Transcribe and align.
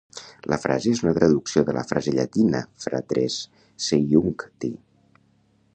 La 0.51 0.57
frase 0.61 0.93
és 0.95 1.01
una 1.03 1.11
traducció 1.17 1.63
de 1.67 1.75
la 1.77 1.83
frase 1.91 2.15
llatina 2.15 2.61
"fratres 2.85 3.37
seiuncti". 3.89 4.71